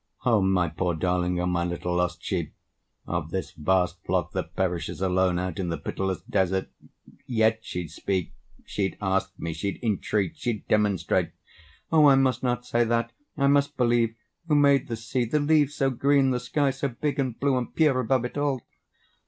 O 0.25 0.41
my 0.41 0.67
poor 0.67 0.95
darling, 0.95 1.39
O 1.39 1.45
my 1.45 1.63
little 1.63 1.93
lost 1.97 2.23
sheep 2.23 2.55
Of 3.05 3.29
this 3.29 3.51
vast 3.51 4.03
flock 4.03 4.31
that 4.31 4.55
perishes 4.55 4.99
alone 4.99 5.37
Out 5.37 5.59
in 5.59 5.69
the 5.69 5.77
pitiless 5.77 6.23
desert!—Yet 6.23 7.59
she'd 7.61 7.91
speak: 7.91 8.33
She'd 8.65 8.97
ask 8.99 9.31
me: 9.37 9.53
she'd 9.53 9.79
entreat: 9.83 10.37
she'd 10.37 10.67
demonstrate. 10.67 11.33
O 11.91 12.07
I 12.07 12.15
must 12.15 12.41
not 12.41 12.65
say 12.65 12.83
that! 12.83 13.11
I 13.37 13.45
must 13.45 13.77
believe! 13.77 14.15
Who 14.47 14.55
made 14.55 14.87
the 14.87 14.95
sea, 14.95 15.23
the 15.25 15.39
leaves 15.39 15.75
so 15.75 15.91
green, 15.91 16.31
the 16.31 16.39
sky 16.39 16.71
So 16.71 16.87
big 16.87 17.19
and 17.19 17.39
blue 17.39 17.55
and 17.55 17.75
pure 17.75 17.99
above 17.99 18.25
it 18.25 18.39
all? 18.39 18.63